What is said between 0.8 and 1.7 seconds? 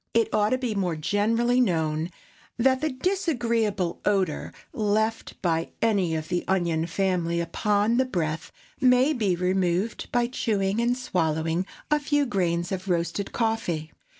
generally